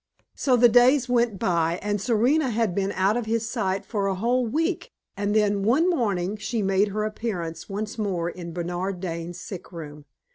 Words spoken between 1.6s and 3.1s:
and Serena had been